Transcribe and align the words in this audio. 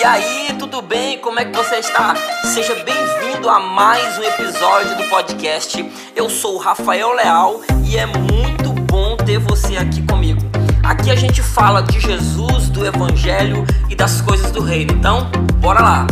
E 0.00 0.02
aí, 0.02 0.56
tudo 0.58 0.80
bem? 0.80 1.18
Como 1.18 1.38
é 1.38 1.44
que 1.44 1.54
você 1.54 1.74
está? 1.74 2.14
Seja 2.54 2.74
bem-vindo 2.74 3.50
a 3.50 3.60
mais 3.60 4.16
um 4.16 4.22
episódio 4.22 4.96
do 4.96 5.04
podcast. 5.10 5.84
Eu 6.16 6.30
sou 6.30 6.54
o 6.54 6.58
Rafael 6.58 7.12
Leal 7.12 7.60
e 7.84 7.98
é 7.98 8.06
muito 8.06 8.72
bom 8.84 9.14
ter 9.14 9.38
você 9.38 9.76
aqui 9.76 10.00
comigo. 10.06 10.40
Aqui 10.82 11.10
a 11.10 11.14
gente 11.14 11.42
fala 11.42 11.82
de 11.82 12.00
Jesus, 12.00 12.70
do 12.70 12.86
Evangelho 12.86 13.62
e 13.90 13.94
das 13.94 14.22
coisas 14.22 14.50
do 14.50 14.62
Reino. 14.62 14.94
Então, 14.94 15.30
bora 15.60 15.82
lá! 15.82 16.06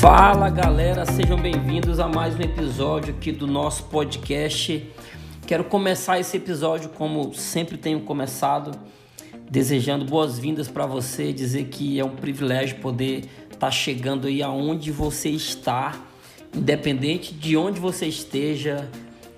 Fala 0.00 0.48
galera, 0.48 1.04
sejam 1.06 1.36
bem-vindos 1.36 1.98
a 1.98 2.06
mais 2.06 2.36
um 2.36 2.42
episódio 2.42 3.12
aqui 3.16 3.32
do 3.32 3.48
nosso 3.48 3.82
podcast. 3.84 4.86
Quero 5.46 5.64
começar 5.64 6.18
esse 6.18 6.38
episódio 6.38 6.88
como 6.88 7.34
sempre 7.34 7.76
tenho 7.76 8.00
começado, 8.00 8.70
desejando 9.50 10.02
boas-vindas 10.02 10.68
para 10.68 10.86
você, 10.86 11.34
dizer 11.34 11.64
que 11.64 12.00
é 12.00 12.04
um 12.04 12.16
privilégio 12.16 12.76
poder 12.76 13.28
estar 13.44 13.58
tá 13.58 13.70
chegando 13.70 14.26
aí 14.26 14.42
aonde 14.42 14.90
você 14.90 15.28
está, 15.28 16.00
independente 16.56 17.34
de 17.34 17.58
onde 17.58 17.78
você 17.78 18.06
esteja, 18.06 18.88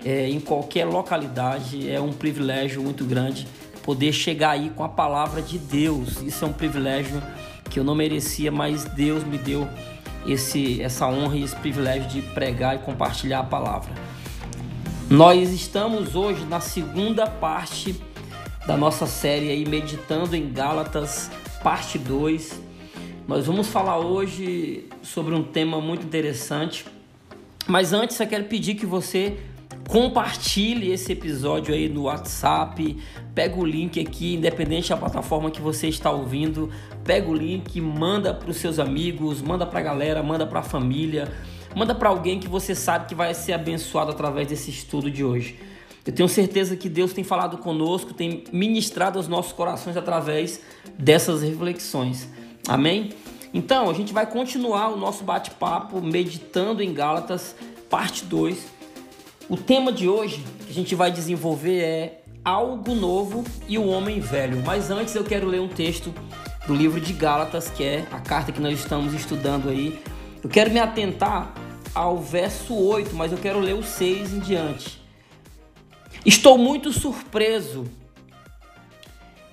é, 0.05 0.29
em 0.29 0.39
qualquer 0.39 0.85
localidade, 0.85 1.91
é 1.91 1.99
um 1.99 2.13
privilégio 2.13 2.81
muito 2.81 3.03
grande 3.03 3.45
poder 3.83 4.13
chegar 4.13 4.51
aí 4.51 4.69
com 4.69 4.85
a 4.85 4.89
palavra 4.89 5.41
de 5.41 5.57
Deus. 5.57 6.21
Isso 6.21 6.45
é 6.45 6.47
um 6.47 6.53
privilégio 6.53 7.21
que 7.69 7.81
eu 7.81 7.83
não 7.83 7.95
merecia, 7.95 8.49
mas 8.49 8.85
Deus 8.85 9.25
me 9.25 9.37
deu 9.37 9.67
esse, 10.25 10.81
essa 10.81 11.05
honra 11.05 11.35
e 11.35 11.43
esse 11.43 11.55
privilégio 11.57 12.07
de 12.07 12.21
pregar 12.21 12.77
e 12.77 12.79
compartilhar 12.79 13.39
a 13.39 13.43
palavra. 13.43 14.06
Nós 15.09 15.53
estamos 15.53 16.15
hoje 16.15 16.43
na 16.43 16.59
segunda 16.59 17.25
parte 17.25 17.95
da 18.67 18.75
nossa 18.75 19.07
série 19.07 19.49
aí, 19.49 19.65
Meditando 19.65 20.35
em 20.35 20.51
Gálatas, 20.51 21.31
parte 21.63 21.97
2. 21.97 22.61
Nós 23.25 23.47
vamos 23.47 23.67
falar 23.69 23.99
hoje 23.99 24.89
sobre 25.01 25.33
um 25.33 25.41
tema 25.41 25.79
muito 25.79 26.05
interessante. 26.05 26.85
Mas 27.65 27.93
antes 27.93 28.19
eu 28.19 28.27
quero 28.27 28.43
pedir 28.45 28.75
que 28.75 28.85
você 28.85 29.37
compartilhe 29.87 30.91
esse 30.91 31.13
episódio 31.13 31.73
aí 31.73 31.87
no 31.87 32.03
WhatsApp, 32.03 32.97
pega 33.33 33.57
o 33.57 33.65
link 33.65 34.01
aqui, 34.01 34.35
independente 34.35 34.89
da 34.89 34.97
plataforma 34.97 35.49
que 35.49 35.61
você 35.61 35.87
está 35.87 36.11
ouvindo, 36.11 36.69
pega 37.05 37.29
o 37.29 37.33
link, 37.33 37.79
manda 37.79 38.33
para 38.33 38.49
os 38.49 38.57
seus 38.57 38.77
amigos, 38.77 39.41
manda 39.41 39.65
para 39.65 39.79
a 39.79 39.83
galera, 39.83 40.21
manda 40.21 40.45
para 40.45 40.59
a 40.59 40.63
família, 40.63 41.31
manda 41.77 41.95
para 41.95 42.09
alguém 42.09 42.39
que 42.39 42.47
você 42.47 42.75
sabe 42.75 43.07
que 43.07 43.15
vai 43.15 43.33
ser 43.33 43.53
abençoado 43.53 44.11
através 44.11 44.47
desse 44.47 44.69
estudo 44.69 45.09
de 45.09 45.23
hoje. 45.23 45.59
Eu 46.05 46.13
tenho 46.13 46.27
certeza 46.27 46.75
que 46.75 46.89
Deus 46.89 47.13
tem 47.13 47.23
falado 47.23 47.57
conosco, 47.57 48.13
tem 48.13 48.43
ministrado 48.51 49.19
aos 49.19 49.27
nossos 49.27 49.53
corações 49.53 49.95
através 49.95 50.61
dessas 50.97 51.41
reflexões. 51.41 52.27
Amém? 52.67 53.09
Então, 53.53 53.89
a 53.89 53.93
gente 53.93 54.13
vai 54.13 54.25
continuar 54.25 54.89
o 54.89 54.97
nosso 54.97 55.23
bate-papo 55.23 56.01
meditando 56.01 56.81
em 56.81 56.93
Gálatas, 56.93 57.55
parte 57.89 58.25
2 58.25 58.77
o 59.49 59.55
tema 59.55 59.93
de 59.93 60.09
hoje 60.09 60.43
que 60.65 60.71
a 60.71 60.73
gente 60.73 60.93
vai 60.93 61.09
desenvolver 61.09 61.79
é 61.79 62.21
algo 62.43 62.93
novo 62.93 63.45
e 63.65 63.77
o 63.77 63.87
homem 63.87 64.19
velho. 64.19 64.61
Mas 64.65 64.91
antes 64.91 65.15
eu 65.15 65.23
quero 65.23 65.47
ler 65.47 65.61
um 65.61 65.69
texto 65.69 66.13
do 66.67 66.75
livro 66.75 66.99
de 66.99 67.13
Gálatas, 67.13 67.69
que 67.69 67.81
é 67.81 68.05
a 68.11 68.19
carta 68.19 68.51
que 68.51 68.59
nós 68.59 68.77
estamos 68.77 69.13
estudando 69.13 69.69
aí. 69.69 69.97
Eu 70.43 70.49
quero 70.49 70.69
me 70.69 70.81
atentar 70.81 71.53
ao 71.97 72.17
verso 72.17 72.75
8, 72.75 73.15
mas 73.15 73.31
eu 73.31 73.37
quero 73.37 73.59
ler 73.59 73.73
o 73.75 73.83
6 73.83 74.33
em 74.33 74.39
diante. 74.39 75.01
Estou 76.25 76.57
muito 76.57 76.91
surpreso 76.91 77.85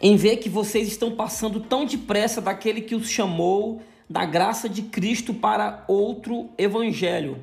em 0.00 0.16
ver 0.16 0.36
que 0.36 0.48
vocês 0.48 0.88
estão 0.88 1.12
passando 1.12 1.60
tão 1.60 1.84
depressa 1.84 2.40
daquele 2.40 2.80
que 2.80 2.94
os 2.94 3.08
chamou 3.08 3.82
da 4.08 4.24
graça 4.24 4.68
de 4.68 4.82
Cristo 4.82 5.32
para 5.32 5.84
outro 5.88 6.50
evangelho 6.58 7.40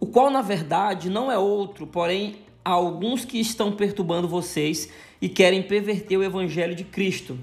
o 0.00 0.06
qual 0.06 0.30
na 0.30 0.42
verdade 0.42 1.10
não 1.10 1.30
é 1.30 1.38
outro, 1.38 1.86
porém 1.86 2.36
há 2.64 2.70
alguns 2.70 3.24
que 3.24 3.38
estão 3.38 3.72
perturbando 3.72 4.28
vocês 4.28 4.88
e 5.20 5.28
querem 5.28 5.62
perverter 5.62 6.18
o 6.18 6.22
evangelho 6.22 6.74
de 6.74 6.84
Cristo. 6.84 7.38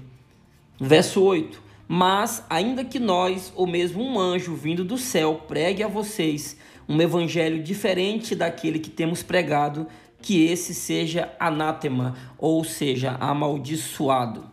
Verso 0.80 1.22
8: 1.22 1.62
Mas, 1.88 2.44
ainda 2.50 2.84
que 2.84 2.98
nós, 2.98 3.52
ou 3.54 3.66
mesmo 3.66 4.02
um 4.02 4.18
anjo 4.18 4.54
vindo 4.54 4.84
do 4.84 4.98
céu, 4.98 5.42
pregue 5.46 5.82
a 5.82 5.88
vocês 5.88 6.56
um 6.88 7.00
evangelho 7.00 7.62
diferente 7.62 8.34
daquele 8.34 8.78
que 8.78 8.90
temos 8.90 9.22
pregado, 9.22 9.86
que 10.20 10.44
esse 10.44 10.74
seja 10.74 11.32
anátema, 11.38 12.16
ou 12.38 12.64
seja, 12.64 13.16
amaldiçoado. 13.20 14.44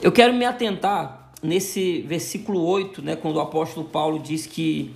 Eu 0.00 0.12
quero 0.12 0.32
me 0.32 0.44
atentar 0.44 1.32
nesse 1.42 2.02
versículo 2.02 2.64
8, 2.64 3.02
né, 3.02 3.16
quando 3.16 3.36
o 3.36 3.40
apóstolo 3.40 3.86
Paulo 3.86 4.18
diz 4.18 4.46
que 4.46 4.94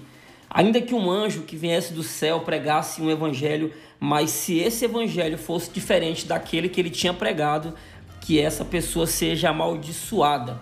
Ainda 0.54 0.80
que 0.80 0.94
um 0.94 1.10
anjo 1.10 1.42
que 1.42 1.56
viesse 1.56 1.92
do 1.92 2.04
céu 2.04 2.38
pregasse 2.42 3.02
um 3.02 3.10
evangelho, 3.10 3.72
mas 3.98 4.30
se 4.30 4.60
esse 4.60 4.84
evangelho 4.84 5.36
fosse 5.36 5.68
diferente 5.68 6.26
daquele 6.26 6.68
que 6.68 6.80
ele 6.80 6.90
tinha 6.90 7.12
pregado, 7.12 7.74
que 8.20 8.40
essa 8.40 8.64
pessoa 8.64 9.04
seja 9.04 9.50
amaldiçoada. 9.50 10.60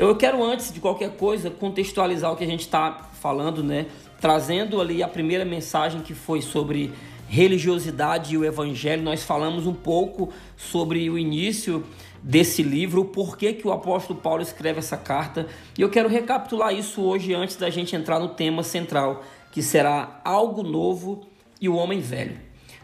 Eu 0.00 0.16
quero, 0.16 0.42
antes 0.42 0.72
de 0.72 0.80
qualquer 0.80 1.10
coisa, 1.10 1.50
contextualizar 1.50 2.32
o 2.32 2.36
que 2.36 2.42
a 2.42 2.46
gente 2.46 2.62
está 2.62 3.10
falando, 3.20 3.62
né? 3.62 3.84
Trazendo 4.18 4.80
ali 4.80 5.02
a 5.02 5.08
primeira 5.08 5.44
mensagem 5.44 6.00
que 6.00 6.14
foi 6.14 6.40
sobre 6.40 6.90
religiosidade 7.28 8.32
e 8.32 8.38
o 8.38 8.42
evangelho. 8.42 9.02
Nós 9.02 9.22
falamos 9.22 9.66
um 9.66 9.74
pouco 9.74 10.32
sobre 10.56 11.10
o 11.10 11.18
início 11.18 11.84
desse 12.22 12.62
livro, 12.62 13.02
o 13.02 13.04
porquê 13.04 13.52
que 13.52 13.68
o 13.68 13.72
apóstolo 13.72 14.18
Paulo 14.18 14.40
escreve 14.40 14.78
essa 14.78 14.96
carta. 14.96 15.46
E 15.76 15.82
eu 15.82 15.90
quero 15.90 16.08
recapitular 16.08 16.72
isso 16.74 17.02
hoje 17.02 17.34
antes 17.34 17.56
da 17.56 17.68
gente 17.68 17.94
entrar 17.94 18.18
no 18.18 18.30
tema 18.30 18.62
central, 18.62 19.22
que 19.52 19.62
será 19.62 20.18
algo 20.24 20.62
novo 20.62 21.26
e 21.60 21.68
o 21.68 21.74
homem 21.76 22.00
velho. 22.00 22.38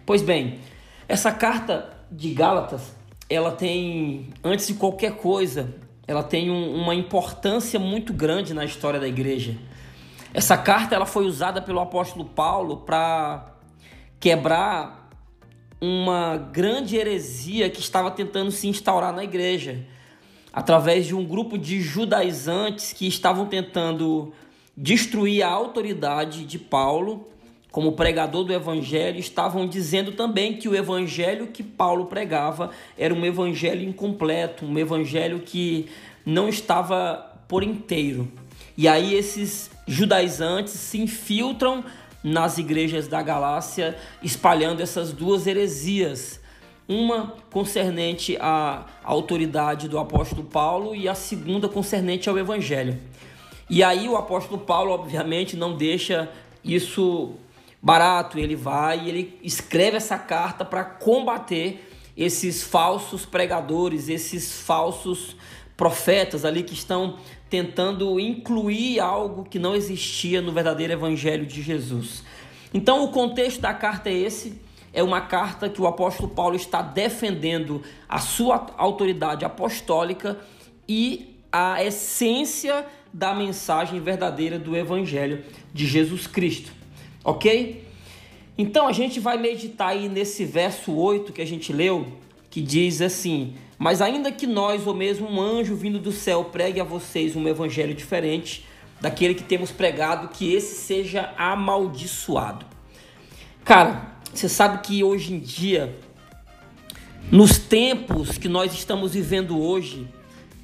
Pois 0.04 0.21
bem, 0.21 0.59
essa 1.09 1.33
carta 1.33 1.97
de 2.12 2.34
Gálatas, 2.34 2.94
ela 3.31 3.53
tem, 3.53 4.28
antes 4.44 4.66
de 4.66 4.75
qualquer 4.75 5.16
coisa, 5.16 5.85
ela 6.06 6.22
tem 6.22 6.50
um, 6.50 6.74
uma 6.74 6.94
importância 6.94 7.78
muito 7.78 8.12
grande 8.12 8.54
na 8.54 8.64
história 8.64 9.00
da 9.00 9.08
igreja. 9.08 9.56
Essa 10.32 10.56
carta 10.56 10.94
ela 10.94 11.06
foi 11.06 11.26
usada 11.26 11.60
pelo 11.60 11.80
apóstolo 11.80 12.24
Paulo 12.24 12.78
para 12.78 13.54
quebrar 14.20 15.10
uma 15.80 16.36
grande 16.36 16.96
heresia 16.96 17.68
que 17.68 17.80
estava 17.80 18.10
tentando 18.10 18.50
se 18.50 18.68
instaurar 18.68 19.12
na 19.12 19.24
igreja, 19.24 19.84
através 20.52 21.06
de 21.06 21.14
um 21.14 21.24
grupo 21.24 21.58
de 21.58 21.80
judaizantes 21.80 22.92
que 22.92 23.06
estavam 23.06 23.46
tentando 23.46 24.32
destruir 24.76 25.42
a 25.42 25.48
autoridade 25.48 26.44
de 26.44 26.58
Paulo 26.58 27.28
como 27.76 27.92
pregador 27.92 28.42
do 28.42 28.54
evangelho, 28.54 29.19
estavam 29.19 29.66
dizendo 29.66 30.12
também 30.12 30.54
que 30.56 30.66
o 30.66 30.75
evangelho 30.75 31.48
que 31.48 31.62
Paulo 31.62 32.06
pregava 32.06 32.70
era 32.97 33.12
um 33.12 33.22
evangelho 33.22 33.87
incompleto, 33.87 34.64
um 34.64 34.78
evangelho 34.78 35.41
que 35.41 35.86
não 36.25 36.48
estava 36.48 37.36
por 37.47 37.62
inteiro. 37.62 38.32
E 38.78 38.88
aí 38.88 39.12
esses 39.12 39.70
judaizantes 39.86 40.72
se 40.72 40.98
infiltram 40.98 41.84
nas 42.25 42.56
igrejas 42.56 43.09
da 43.09 43.20
Galácia, 43.20 43.94
espalhando 44.22 44.81
essas 44.81 45.12
duas 45.12 45.47
heresias. 45.47 46.41
Uma 46.88 47.34
concernente 47.50 48.38
à 48.41 48.86
autoridade 49.04 49.86
do 49.86 49.98
apóstolo 49.98 50.44
Paulo 50.44 50.94
e 50.97 51.10
a 51.10 51.15
segunda 51.15 51.69
concernente 51.69 52.26
ao 52.26 52.38
evangelho. 52.38 52.98
E 53.69 53.84
aí 53.84 54.09
o 54.09 54.16
apóstolo 54.16 54.62
Paulo, 54.62 54.92
obviamente, 54.92 55.59
não 55.59 55.76
deixa 55.76 56.26
isso 56.65 57.36
barato, 57.86 58.36
ele 58.36 58.56
vai 58.56 59.04
e 59.04 59.08
ele 59.08 59.38
escreve 59.44 59.97
essa 59.97 60.19
carta 60.19 60.64
para 60.64 60.82
combater 60.82 61.88
esses 62.16 62.60
falsos 62.60 63.24
pregadores, 63.24 64.09
esses 64.09 64.60
falsos 64.62 65.36
profetas 65.77 66.44
ali 66.44 66.65
que 66.65 66.74
estão 66.74 67.16
tentando 67.48 68.18
incluir 68.18 68.98
algo 68.98 69.44
que 69.44 69.56
não 69.56 69.72
existia 69.72 70.42
no 70.42 70.50
verdadeiro 70.50 70.94
evangelho 70.94 71.47
de 71.47 71.62
Jesus. 71.62 72.24
Então, 72.74 73.04
o 73.04 73.12
contexto 73.12 73.60
da 73.60 73.72
carta 73.72 74.10
é 74.10 74.15
esse. 74.15 74.60
É 74.92 75.00
uma 75.00 75.21
carta 75.21 75.68
que 75.68 75.80
o 75.80 75.86
apóstolo 75.86 76.28
Paulo 76.28 76.56
está 76.56 76.83
defendendo 76.83 77.84
a 78.09 78.18
sua 78.18 78.66
autoridade 78.77 79.44
apostólica 79.44 80.41
e 80.88 81.38
a 81.53 81.84
essência 81.84 82.84
da 83.12 83.33
mensagem 83.33 84.00
verdadeira 84.00 84.59
do 84.59 84.77
evangelho 84.77 85.44
de 85.72 85.86
Jesus 85.86 86.27
Cristo. 86.27 86.72
OK? 87.26 87.84
Então, 88.56 88.86
a 88.86 88.92
gente 88.92 89.18
vai 89.18 89.36
meditar 89.36 89.88
aí 89.88 90.08
nesse 90.08 90.44
verso 90.44 90.94
8 90.94 91.32
que 91.32 91.42
a 91.42 91.46
gente 91.46 91.72
leu, 91.72 92.06
que 92.48 92.62
diz 92.62 93.02
assim: 93.02 93.54
mas 93.76 94.00
ainda 94.00 94.30
que 94.30 94.46
nós, 94.46 94.86
ou 94.86 94.94
mesmo 94.94 95.28
um 95.28 95.40
anjo 95.40 95.74
vindo 95.74 95.98
do 95.98 96.12
céu, 96.12 96.44
pregue 96.44 96.80
a 96.80 96.84
vocês 96.84 97.34
um 97.34 97.48
evangelho 97.48 97.94
diferente 97.94 98.64
daquele 99.00 99.34
que 99.34 99.42
temos 99.42 99.72
pregado, 99.72 100.28
que 100.28 100.54
esse 100.54 100.76
seja 100.76 101.34
amaldiçoado. 101.36 102.64
Cara, 103.64 104.16
você 104.32 104.48
sabe 104.48 104.78
que 104.86 105.02
hoje 105.02 105.34
em 105.34 105.40
dia 105.40 105.94
Nos 107.30 107.58
tempos 107.58 108.38
que 108.38 108.48
nós 108.48 108.72
estamos 108.72 109.14
vivendo 109.14 109.60
hoje, 109.60 110.06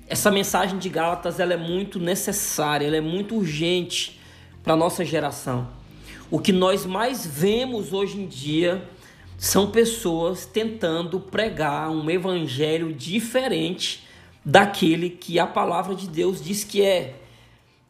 essa 0.06 0.30
mensagem 0.30 0.78
de 0.78 0.88
Gálatas 0.88 1.40
ela 1.40 1.54
é 1.54 1.56
muito 1.56 1.98
necessária, 1.98 2.86
ela 2.86 2.96
é 2.96 3.00
muito 3.00 3.34
urgente 3.34 4.20
para 4.62 4.76
nossa 4.76 5.04
geração. 5.04 5.81
O 6.32 6.38
que 6.38 6.50
nós 6.50 6.86
mais 6.86 7.26
vemos 7.26 7.92
hoje 7.92 8.18
em 8.18 8.26
dia 8.26 8.82
são 9.36 9.70
pessoas 9.70 10.46
tentando 10.46 11.20
pregar 11.20 11.90
um 11.90 12.08
evangelho 12.08 12.90
diferente 12.90 14.08
daquele 14.42 15.10
que 15.10 15.38
a 15.38 15.46
palavra 15.46 15.94
de 15.94 16.08
Deus 16.08 16.42
diz 16.42 16.64
que 16.64 16.80
é. 16.80 17.16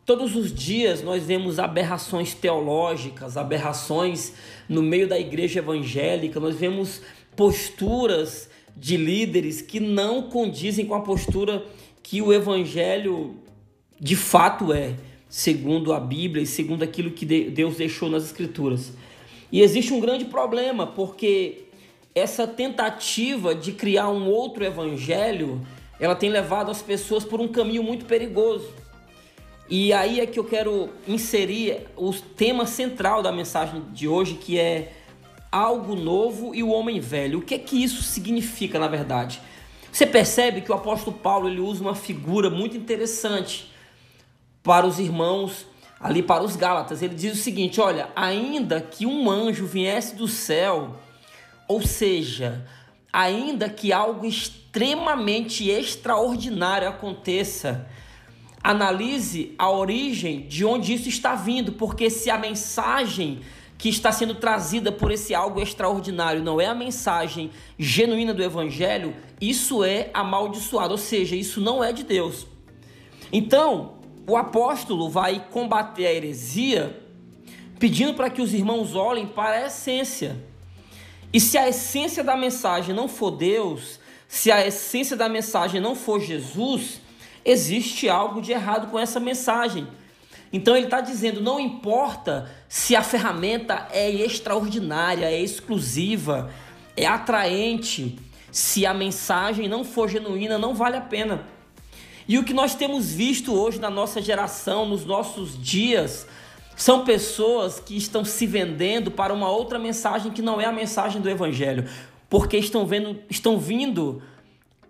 Todos 0.04 0.34
os 0.34 0.52
dias 0.52 1.04
nós 1.04 1.22
vemos 1.22 1.60
aberrações 1.60 2.34
teológicas, 2.34 3.36
aberrações 3.36 4.32
no 4.68 4.82
meio 4.82 5.06
da 5.06 5.20
igreja 5.20 5.60
evangélica, 5.60 6.40
nós 6.40 6.56
vemos 6.56 7.00
posturas 7.36 8.50
de 8.76 8.96
líderes 8.96 9.62
que 9.62 9.78
não 9.78 10.22
condizem 10.22 10.84
com 10.84 10.96
a 10.96 11.00
postura 11.02 11.64
que 12.02 12.20
o 12.20 12.32
evangelho 12.32 13.36
de 14.00 14.16
fato 14.16 14.72
é, 14.72 14.96
segundo 15.32 15.94
a 15.94 15.98
Bíblia 15.98 16.42
e 16.42 16.46
segundo 16.46 16.82
aquilo 16.82 17.10
que 17.10 17.24
Deus 17.24 17.76
deixou 17.76 18.10
nas 18.10 18.22
Escrituras. 18.22 18.92
E 19.50 19.62
existe 19.62 19.90
um 19.90 19.98
grande 19.98 20.26
problema, 20.26 20.86
porque 20.86 21.68
essa 22.14 22.46
tentativa 22.46 23.54
de 23.54 23.72
criar 23.72 24.10
um 24.10 24.28
outro 24.28 24.62
evangelho, 24.62 25.66
ela 25.98 26.14
tem 26.14 26.28
levado 26.28 26.70
as 26.70 26.82
pessoas 26.82 27.24
por 27.24 27.40
um 27.40 27.48
caminho 27.48 27.82
muito 27.82 28.04
perigoso. 28.04 28.68
E 29.70 29.90
aí 29.94 30.20
é 30.20 30.26
que 30.26 30.38
eu 30.38 30.44
quero 30.44 30.90
inserir 31.08 31.86
o 31.96 32.12
tema 32.12 32.66
central 32.66 33.22
da 33.22 33.32
mensagem 33.32 33.84
de 33.90 34.06
hoje, 34.06 34.34
que 34.34 34.58
é 34.58 34.92
algo 35.50 35.96
novo 35.96 36.54
e 36.54 36.62
o 36.62 36.68
homem 36.68 37.00
velho. 37.00 37.38
O 37.38 37.42
que 37.42 37.54
é 37.54 37.58
que 37.58 37.82
isso 37.82 38.02
significa, 38.02 38.78
na 38.78 38.86
verdade? 38.86 39.40
Você 39.90 40.06
percebe 40.06 40.60
que 40.60 40.70
o 40.70 40.74
apóstolo 40.74 41.16
Paulo 41.16 41.48
ele 41.48 41.60
usa 41.60 41.80
uma 41.80 41.94
figura 41.94 42.50
muito 42.50 42.76
interessante 42.76 43.71
para 44.62 44.86
os 44.86 44.98
irmãos 44.98 45.66
ali 46.02 46.22
para 46.22 46.42
os 46.42 46.56
Gálatas. 46.56 47.00
Ele 47.00 47.14
diz 47.14 47.34
o 47.34 47.42
seguinte: 47.42 47.80
olha, 47.80 48.08
ainda 48.16 48.80
que 48.80 49.06
um 49.06 49.30
anjo 49.30 49.64
viesse 49.64 50.16
do 50.16 50.26
céu, 50.26 50.96
ou 51.68 51.80
seja, 51.80 52.66
ainda 53.12 53.68
que 53.68 53.92
algo 53.92 54.26
extremamente 54.26 55.68
extraordinário 55.70 56.88
aconteça, 56.88 57.88
analise 58.62 59.54
a 59.58 59.70
origem 59.70 60.46
de 60.46 60.64
onde 60.64 60.92
isso 60.92 61.08
está 61.08 61.34
vindo, 61.34 61.72
porque 61.72 62.10
se 62.10 62.30
a 62.30 62.38
mensagem 62.38 63.40
que 63.78 63.88
está 63.88 64.12
sendo 64.12 64.36
trazida 64.36 64.92
por 64.92 65.10
esse 65.10 65.34
algo 65.34 65.60
extraordinário 65.60 66.40
não 66.40 66.60
é 66.60 66.66
a 66.66 66.74
mensagem 66.74 67.50
genuína 67.76 68.32
do 68.32 68.42
evangelho, 68.42 69.16
isso 69.40 69.82
é 69.82 70.08
amaldiçoado, 70.14 70.92
ou 70.92 70.98
seja, 70.98 71.34
isso 71.34 71.60
não 71.60 71.82
é 71.82 71.92
de 71.92 72.04
Deus. 72.04 72.46
Então, 73.32 74.01
o 74.26 74.36
apóstolo 74.36 75.08
vai 75.08 75.44
combater 75.50 76.06
a 76.06 76.12
heresia 76.12 77.00
pedindo 77.78 78.14
para 78.14 78.30
que 78.30 78.40
os 78.40 78.54
irmãos 78.54 78.94
olhem 78.94 79.26
para 79.26 79.56
a 79.56 79.66
essência. 79.66 80.36
E 81.32 81.40
se 81.40 81.58
a 81.58 81.68
essência 81.68 82.22
da 82.22 82.36
mensagem 82.36 82.94
não 82.94 83.08
for 83.08 83.32
Deus, 83.32 83.98
se 84.28 84.52
a 84.52 84.64
essência 84.64 85.16
da 85.16 85.28
mensagem 85.28 85.80
não 85.80 85.96
for 85.96 86.20
Jesus, 86.20 87.00
existe 87.44 88.08
algo 88.08 88.40
de 88.40 88.52
errado 88.52 88.88
com 88.88 88.98
essa 88.98 89.18
mensagem. 89.18 89.88
Então 90.52 90.76
ele 90.76 90.86
está 90.86 91.00
dizendo: 91.00 91.40
não 91.40 91.58
importa 91.58 92.48
se 92.68 92.94
a 92.94 93.02
ferramenta 93.02 93.88
é 93.90 94.10
extraordinária, 94.10 95.26
é 95.26 95.40
exclusiva, 95.40 96.52
é 96.96 97.06
atraente, 97.06 98.18
se 98.50 98.86
a 98.86 98.94
mensagem 98.94 99.66
não 99.66 99.82
for 99.82 100.08
genuína, 100.08 100.58
não 100.58 100.74
vale 100.74 100.96
a 100.96 101.00
pena. 101.00 101.44
E 102.32 102.38
o 102.38 102.44
que 102.44 102.54
nós 102.54 102.74
temos 102.74 103.12
visto 103.12 103.52
hoje 103.52 103.78
na 103.78 103.90
nossa 103.90 104.22
geração, 104.22 104.88
nos 104.88 105.04
nossos 105.04 105.62
dias, 105.62 106.26
são 106.74 107.04
pessoas 107.04 107.78
que 107.78 107.94
estão 107.94 108.24
se 108.24 108.46
vendendo 108.46 109.10
para 109.10 109.34
uma 109.34 109.50
outra 109.50 109.78
mensagem 109.78 110.32
que 110.32 110.40
não 110.40 110.58
é 110.58 110.64
a 110.64 110.72
mensagem 110.72 111.20
do 111.20 111.28
Evangelho, 111.28 111.86
porque 112.30 112.56
estão 112.56 112.86
vendo, 112.86 113.20
estão 113.28 113.58
vindo 113.58 114.22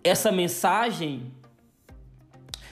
essa 0.01 0.31
mensagem 0.31 1.33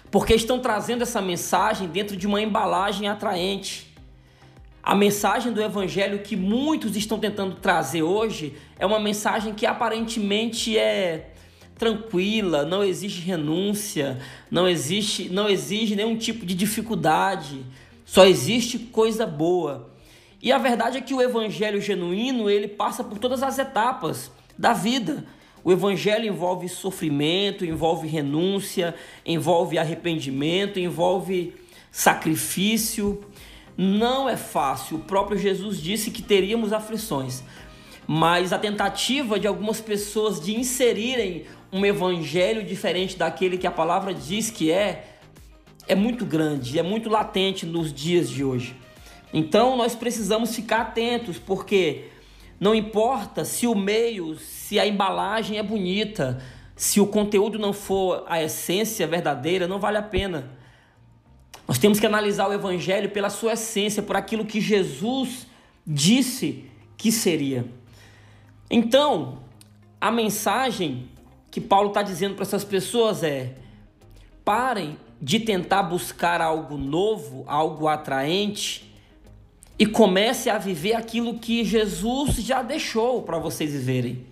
porque 0.09 0.33
estão 0.33 0.57
trazendo 0.57 1.01
essa 1.01 1.21
mensagem 1.21 1.89
dentro 1.89 2.15
de 2.15 2.25
uma 2.25 2.41
embalagem 2.41 3.09
atraente. 3.09 3.93
A 4.81 4.95
mensagem 4.95 5.51
do 5.51 5.61
evangelho 5.61 6.19
que 6.19 6.37
muitos 6.37 6.95
estão 6.95 7.19
tentando 7.19 7.55
trazer 7.55 8.03
hoje 8.03 8.55
é 8.79 8.85
uma 8.85 9.01
mensagem 9.01 9.53
que 9.53 9.65
aparentemente 9.65 10.77
é 10.77 11.30
tranquila, 11.81 12.63
não 12.63 12.83
exige 12.83 13.21
renúncia, 13.21 14.19
não 14.51 14.69
existe, 14.69 15.29
não 15.29 15.49
exige 15.49 15.95
nenhum 15.95 16.15
tipo 16.15 16.45
de 16.45 16.53
dificuldade, 16.53 17.65
só 18.05 18.23
existe 18.23 18.77
coisa 18.77 19.25
boa. 19.25 19.89
E 20.39 20.51
a 20.51 20.59
verdade 20.59 20.99
é 20.99 21.01
que 21.01 21.11
o 21.11 21.19
evangelho 21.19 21.81
genuíno, 21.81 22.47
ele 22.47 22.67
passa 22.67 23.03
por 23.03 23.17
todas 23.17 23.41
as 23.41 23.57
etapas 23.57 24.31
da 24.55 24.73
vida. 24.73 25.25
O 25.63 25.71
evangelho 25.71 26.27
envolve 26.27 26.69
sofrimento, 26.69 27.65
envolve 27.65 28.07
renúncia, 28.07 28.93
envolve 29.25 29.79
arrependimento, 29.79 30.79
envolve 30.79 31.55
sacrifício. 31.91 33.25
Não 33.75 34.29
é 34.29 34.37
fácil. 34.37 34.97
O 34.97 35.01
próprio 35.01 35.35
Jesus 35.35 35.81
disse 35.81 36.11
que 36.11 36.21
teríamos 36.21 36.73
aflições. 36.73 37.41
Mas 38.13 38.51
a 38.51 38.59
tentativa 38.59 39.39
de 39.39 39.47
algumas 39.47 39.79
pessoas 39.79 40.41
de 40.41 40.53
inserirem 40.53 41.45
um 41.71 41.85
evangelho 41.85 42.61
diferente 42.61 43.15
daquele 43.17 43.57
que 43.57 43.65
a 43.65 43.71
palavra 43.71 44.13
diz 44.13 44.51
que 44.51 44.69
é, 44.69 45.15
é 45.87 45.95
muito 45.95 46.25
grande, 46.25 46.77
é 46.77 46.83
muito 46.83 47.09
latente 47.09 47.65
nos 47.65 47.93
dias 47.93 48.29
de 48.29 48.43
hoje. 48.43 48.75
Então 49.33 49.77
nós 49.77 49.95
precisamos 49.95 50.53
ficar 50.53 50.81
atentos, 50.81 51.39
porque 51.39 52.09
não 52.59 52.75
importa 52.75 53.45
se 53.45 53.65
o 53.65 53.73
meio, 53.73 54.37
se 54.37 54.77
a 54.77 54.85
embalagem 54.85 55.57
é 55.57 55.63
bonita, 55.63 56.43
se 56.75 56.99
o 56.99 57.07
conteúdo 57.07 57.57
não 57.57 57.71
for 57.71 58.25
a 58.27 58.43
essência 58.43 59.07
verdadeira, 59.07 59.69
não 59.69 59.79
vale 59.79 59.99
a 59.99 60.03
pena. 60.03 60.51
Nós 61.65 61.77
temos 61.77 61.97
que 61.97 62.05
analisar 62.05 62.49
o 62.49 62.53
Evangelho 62.53 63.09
pela 63.11 63.29
sua 63.29 63.53
essência, 63.53 64.03
por 64.03 64.17
aquilo 64.17 64.45
que 64.45 64.59
Jesus 64.59 65.47
disse 65.87 66.65
que 66.97 67.09
seria. 67.09 67.79
Então, 68.73 69.39
a 69.99 70.09
mensagem 70.09 71.09
que 71.51 71.59
Paulo 71.59 71.89
está 71.89 72.01
dizendo 72.01 72.35
para 72.35 72.43
essas 72.43 72.63
pessoas 72.63 73.21
é: 73.21 73.57
parem 74.45 74.97
de 75.21 75.41
tentar 75.41 75.83
buscar 75.83 76.41
algo 76.41 76.77
novo, 76.77 77.43
algo 77.47 77.89
atraente 77.89 78.89
e 79.77 79.85
comece 79.85 80.49
a 80.49 80.57
viver 80.57 80.93
aquilo 80.93 81.37
que 81.37 81.65
Jesus 81.65 82.35
já 82.35 82.61
deixou 82.61 83.21
para 83.23 83.37
vocês 83.37 83.73
viverem. 83.73 84.25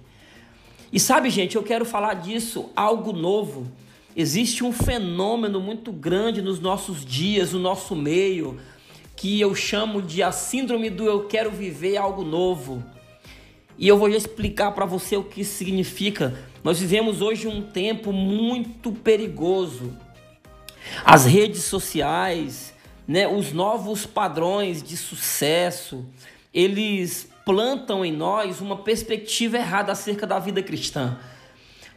E 0.91 0.99
sabe, 0.99 1.29
gente, 1.29 1.57
eu 1.57 1.63
quero 1.63 1.83
falar 1.83 2.13
disso, 2.13 2.69
algo 2.75 3.11
novo. 3.11 3.67
Existe 4.15 4.63
um 4.63 4.71
fenômeno 4.71 5.59
muito 5.59 5.91
grande 5.91 6.41
nos 6.41 6.59
nossos 6.59 7.05
dias, 7.05 7.51
no 7.51 7.59
nosso 7.59 7.95
meio, 7.95 8.59
que 9.15 9.39
eu 9.39 9.53
chamo 9.53 10.01
de 10.01 10.23
a 10.23 10.31
síndrome 10.31 10.89
do 10.89 11.03
eu 11.03 11.25
quero 11.25 11.51
viver 11.51 11.97
algo 11.97 12.23
novo. 12.23 12.83
E 13.79 13.87
eu 13.87 13.97
vou 13.97 14.09
explicar 14.09 14.73
para 14.73 14.85
você 14.85 15.15
o 15.15 15.23
que 15.23 15.45
significa. 15.45 16.37
Nós 16.61 16.81
vivemos 16.81 17.21
hoje 17.21 17.47
um 17.47 17.61
tempo 17.61 18.11
muito 18.11 18.91
perigoso. 18.91 19.95
As 21.05 21.25
redes 21.25 21.63
sociais, 21.63 22.73
né, 23.07 23.25
os 23.25 23.53
novos 23.53 24.05
padrões 24.05 24.83
de 24.83 24.97
sucesso, 24.97 26.05
eles 26.53 27.29
plantam 27.45 28.03
em 28.03 28.11
nós 28.11 28.59
uma 28.59 28.79
perspectiva 28.79 29.55
errada 29.55 29.93
acerca 29.93 30.27
da 30.27 30.39
vida 30.39 30.61
cristã. 30.61 31.17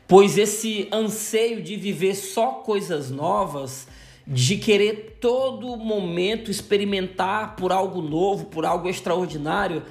Pois 0.07 0.39
esse 0.39 0.89
anseio 0.93 1.61
de 1.61 1.75
viver 1.75 2.15
só 2.15 2.53
coisas 2.65 3.11
novas, 3.11 3.89
de 4.25 4.57
querer 4.57 5.19
todo 5.21 5.77
momento 5.77 6.49
experimentar 6.49 7.57
por 7.57 7.73
algo 7.73 8.01
novo, 8.01 8.45
por 8.45 8.65
algo 8.65 8.89
extraordinário, 8.89 9.83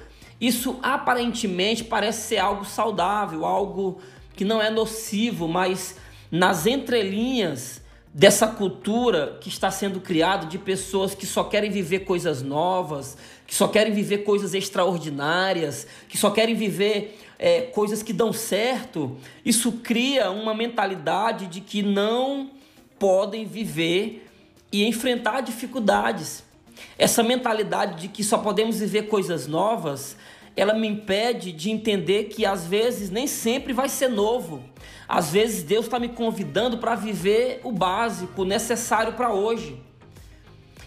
isso 0.41 0.79
aparentemente 0.81 1.83
parece 1.83 2.29
ser 2.29 2.39
algo 2.39 2.65
saudável, 2.65 3.45
algo 3.45 4.01
que 4.35 4.43
não 4.43 4.59
é 4.59 4.71
nocivo, 4.71 5.47
mas 5.47 5.95
nas 6.31 6.65
entrelinhas 6.65 7.79
dessa 8.13 8.47
cultura 8.47 9.37
que 9.39 9.47
está 9.47 9.69
sendo 9.69 10.01
criada 10.01 10.47
de 10.47 10.57
pessoas 10.57 11.13
que 11.13 11.25
só 11.25 11.43
querem 11.43 11.69
viver 11.69 11.99
coisas 11.99 12.41
novas, 12.41 13.15
que 13.45 13.53
só 13.53 13.67
querem 13.67 13.93
viver 13.93 14.19
coisas 14.19 14.53
extraordinárias, 14.53 15.85
que 16.09 16.17
só 16.17 16.31
querem 16.31 16.55
viver 16.55 17.17
é, 17.37 17.61
coisas 17.61 18.03
que 18.03 18.11
dão 18.11 18.33
certo, 18.33 19.17
isso 19.45 19.71
cria 19.73 20.31
uma 20.31 20.53
mentalidade 20.53 21.47
de 21.47 21.61
que 21.61 21.81
não 21.81 22.49
podem 22.99 23.45
viver 23.45 24.27
e 24.71 24.85
enfrentar 24.85 25.41
dificuldades. 25.41 26.43
Essa 26.97 27.23
mentalidade 27.23 28.01
de 28.01 28.07
que 28.07 28.23
só 28.23 28.37
podemos 28.37 28.79
viver 28.79 29.03
coisas 29.03 29.47
novas 29.47 30.15
ela 30.55 30.73
me 30.73 30.87
impede 30.87 31.51
de 31.51 31.71
entender 31.71 32.25
que 32.25 32.45
às 32.45 32.65
vezes 32.65 33.09
nem 33.09 33.25
sempre 33.27 33.73
vai 33.73 33.87
ser 33.87 34.09
novo. 34.09 34.63
Às 35.07 35.31
vezes 35.31 35.63
Deus 35.63 35.85
está 35.85 35.99
me 35.99 36.09
convidando 36.09 36.77
para 36.77 36.95
viver 36.95 37.61
o 37.63 37.71
básico, 37.71 38.41
o 38.41 38.45
necessário 38.45 39.13
para 39.13 39.33
hoje. 39.33 39.79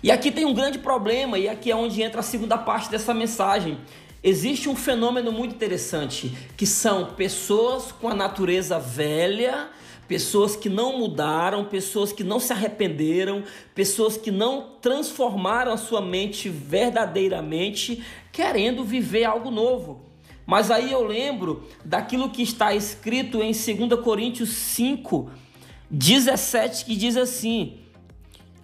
E 0.02 0.10
aqui 0.10 0.30
tem 0.30 0.44
um 0.44 0.52
grande 0.52 0.78
problema, 0.78 1.38
e 1.38 1.48
aqui 1.48 1.70
é 1.70 1.76
onde 1.76 2.02
entra 2.02 2.20
a 2.20 2.22
segunda 2.22 2.58
parte 2.58 2.90
dessa 2.90 3.14
mensagem. 3.14 3.78
Existe 4.22 4.68
um 4.68 4.76
fenômeno 4.76 5.32
muito 5.32 5.54
interessante, 5.54 6.36
que 6.56 6.66
são 6.66 7.14
pessoas 7.14 7.90
com 7.90 8.08
a 8.08 8.14
natureza 8.14 8.78
velha, 8.78 9.68
pessoas 10.06 10.56
que 10.56 10.68
não 10.68 10.98
mudaram, 10.98 11.64
pessoas 11.64 12.12
que 12.12 12.24
não 12.24 12.38
se 12.38 12.52
arrependeram, 12.52 13.44
pessoas 13.74 14.16
que 14.16 14.30
não 14.30 14.76
transformaram 14.80 15.72
a 15.72 15.76
sua 15.76 16.00
mente 16.00 16.48
verdadeiramente, 16.48 18.02
querendo 18.32 18.84
viver 18.84 19.24
algo 19.24 19.50
novo. 19.50 20.02
Mas 20.46 20.70
aí 20.70 20.92
eu 20.92 21.04
lembro 21.04 21.66
daquilo 21.84 22.30
que 22.30 22.42
está 22.42 22.74
escrito 22.74 23.42
em 23.42 23.52
2 23.52 24.00
Coríntios 24.02 24.50
5, 24.50 25.30
17, 25.90 26.84
que 26.84 26.96
diz 26.96 27.16
assim: 27.16 27.78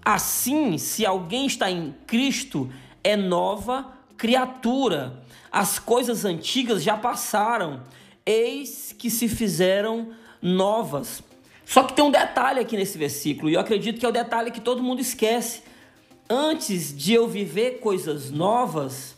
Assim, 0.04 0.76
se 0.76 1.06
alguém 1.06 1.46
está 1.46 1.70
em 1.70 1.94
Cristo, 2.06 2.70
é 3.02 3.16
nova 3.16 3.92
criatura. 4.16 5.22
As 5.50 5.78
coisas 5.78 6.24
antigas 6.24 6.82
já 6.82 6.96
passaram, 6.96 7.82
eis 8.26 8.94
que 8.96 9.10
se 9.10 9.28
fizeram 9.28 10.10
novas. 10.42 11.22
Só 11.70 11.84
que 11.84 11.92
tem 11.92 12.04
um 12.04 12.10
detalhe 12.10 12.58
aqui 12.58 12.76
nesse 12.76 12.98
versículo, 12.98 13.48
e 13.48 13.54
eu 13.54 13.60
acredito 13.60 14.00
que 14.00 14.04
é 14.04 14.08
o 14.08 14.12
detalhe 14.12 14.50
que 14.50 14.60
todo 14.60 14.82
mundo 14.82 15.00
esquece. 15.00 15.62
Antes 16.28 16.92
de 16.92 17.12
eu 17.12 17.28
viver 17.28 17.78
coisas 17.78 18.28
novas, 18.28 19.14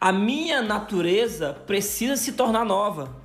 a 0.00 0.12
minha 0.12 0.62
natureza 0.62 1.52
precisa 1.66 2.16
se 2.16 2.34
tornar 2.34 2.64
nova. 2.64 3.16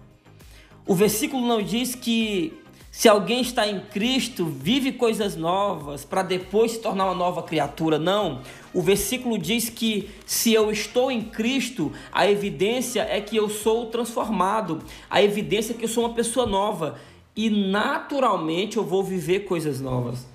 O 0.84 0.96
versículo 0.96 1.46
não 1.46 1.62
diz 1.62 1.94
que 1.94 2.60
se 2.92 3.08
alguém 3.08 3.42
está 3.42 3.68
em 3.68 3.82
Cristo, 3.82 4.46
vive 4.46 4.94
coisas 4.94 5.36
novas 5.36 6.04
para 6.04 6.24
depois 6.24 6.72
se 6.72 6.80
tornar 6.80 7.06
uma 7.06 7.14
nova 7.14 7.44
criatura. 7.44 8.00
Não. 8.00 8.42
O 8.74 8.82
versículo 8.82 9.38
diz 9.38 9.70
que 9.70 10.10
se 10.26 10.52
eu 10.52 10.72
estou 10.72 11.12
em 11.12 11.22
Cristo, 11.22 11.94
a 12.12 12.28
evidência 12.28 13.04
é 13.08 13.22
que 13.22 13.38
eu 13.38 13.48
sou 13.48 13.92
transformado, 13.92 14.82
a 15.08 15.22
evidência 15.22 15.74
é 15.74 15.78
que 15.78 15.86
eu 15.86 15.90
sou 15.90 16.04
uma 16.04 16.16
pessoa 16.16 16.48
nova 16.48 17.00
e 17.36 17.50
naturalmente 17.50 18.78
eu 18.78 18.84
vou 18.84 19.04
viver 19.04 19.42
coisas 19.42 19.82
novas. 19.82 20.26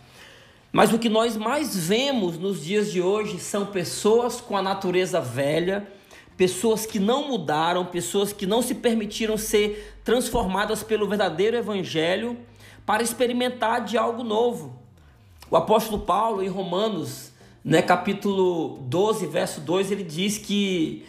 Mas 0.73 0.92
o 0.92 0.99
que 0.99 1.09
nós 1.09 1.37
mais 1.37 1.75
vemos 1.75 2.38
nos 2.38 2.64
dias 2.64 2.92
de 2.92 3.00
hoje 3.00 3.40
são 3.40 3.66
pessoas 3.66 4.40
com 4.40 4.57
a 4.57 4.62
natureza 4.62 5.21
velha, 5.21 5.88
pessoas 6.37 6.87
que 6.87 7.00
não 7.00 7.28
mudaram, 7.28 7.85
pessoas 7.85 8.33
que 8.33 8.47
não 8.47 8.62
se 8.62 8.75
permitiram 8.76 9.37
ser 9.37 9.99
transformadas 10.04 10.83
pelo 10.83 11.09
verdadeiro 11.09 11.57
evangelho 11.57 12.38
para 12.87 13.02
experimentar 13.02 13.85
de 13.85 13.99
algo 13.99 14.23
novo. 14.23 14.78
O 15.50 15.57
apóstolo 15.57 16.02
Paulo, 16.02 16.42
em 16.42 16.49
Romanos, 16.49 17.33
né, 17.64 17.83
capítulo 17.83 18.78
12, 18.83 19.26
verso 19.26 19.61
2, 19.61 19.90
ele 19.90 20.04
diz 20.04 20.38
que, 20.38 21.04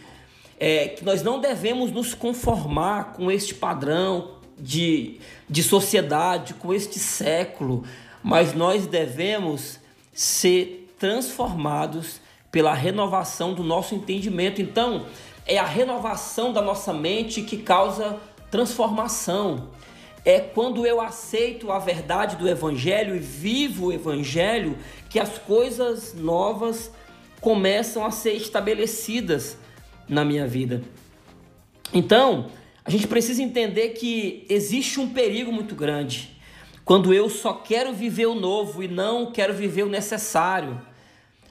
é, 0.58 0.88
que 0.88 1.04
nós 1.04 1.22
não 1.22 1.40
devemos 1.40 1.92
nos 1.92 2.14
conformar 2.14 3.12
com 3.12 3.30
este 3.30 3.54
padrão 3.54 4.41
de, 4.62 5.18
de 5.50 5.62
sociedade, 5.62 6.54
com 6.54 6.72
este 6.72 6.98
século, 6.98 7.84
mas 8.22 8.54
nós 8.54 8.86
devemos 8.86 9.80
ser 10.12 10.88
transformados 10.98 12.20
pela 12.50 12.72
renovação 12.72 13.52
do 13.52 13.64
nosso 13.64 13.94
entendimento. 13.94 14.62
Então, 14.62 15.06
é 15.44 15.58
a 15.58 15.66
renovação 15.66 16.52
da 16.52 16.62
nossa 16.62 16.92
mente 16.92 17.42
que 17.42 17.56
causa 17.56 18.20
transformação 18.50 19.70
é 20.24 20.38
quando 20.38 20.86
eu 20.86 21.00
aceito 21.00 21.72
a 21.72 21.80
verdade 21.80 22.36
do 22.36 22.48
Evangelho 22.48 23.16
e 23.16 23.18
vivo 23.18 23.86
o 23.86 23.92
Evangelho 23.92 24.78
que 25.10 25.18
as 25.18 25.36
coisas 25.38 26.14
novas 26.14 26.92
começam 27.40 28.04
a 28.04 28.12
ser 28.12 28.34
estabelecidas 28.34 29.56
na 30.08 30.24
minha 30.24 30.46
vida. 30.46 30.82
Então, 31.92 32.46
a 32.84 32.90
gente 32.90 33.06
precisa 33.06 33.42
entender 33.42 33.90
que 33.90 34.44
existe 34.48 34.98
um 34.98 35.08
perigo 35.08 35.52
muito 35.52 35.74
grande 35.74 36.36
quando 36.84 37.14
eu 37.14 37.28
só 37.30 37.54
quero 37.54 37.92
viver 37.92 38.26
o 38.26 38.34
novo 38.34 38.82
e 38.82 38.88
não 38.88 39.30
quero 39.30 39.54
viver 39.54 39.84
o 39.84 39.88
necessário. 39.88 40.80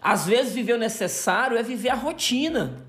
Às 0.02 0.26
vezes, 0.26 0.54
viver 0.54 0.74
o 0.74 0.80
necessário 0.80 1.58
é 1.58 1.64
viver 1.64 1.90
a 1.90 1.96
rotina. 1.96 2.84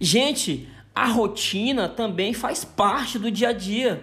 Gente, 0.00 0.68
a 0.94 1.06
rotina 1.06 1.88
também 1.88 2.32
faz 2.32 2.64
parte 2.64 3.18
do 3.18 3.30
dia 3.30 3.50
a 3.50 3.52
dia. 3.52 4.02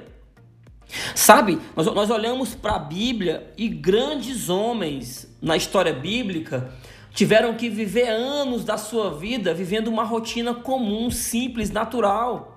Sabe, 1.15 1.59
nós, 1.75 1.87
nós 1.87 2.09
olhamos 2.09 2.53
para 2.53 2.75
a 2.75 2.79
Bíblia 2.79 3.51
e 3.57 3.67
grandes 3.67 4.49
homens 4.49 5.33
na 5.41 5.55
história 5.57 5.93
bíblica 5.93 6.73
tiveram 7.13 7.55
que 7.55 7.69
viver 7.69 8.07
anos 8.07 8.63
da 8.63 8.77
sua 8.77 9.17
vida 9.17 9.53
vivendo 9.53 9.87
uma 9.87 10.03
rotina 10.03 10.53
comum, 10.53 11.09
simples, 11.09 11.69
natural. 11.69 12.50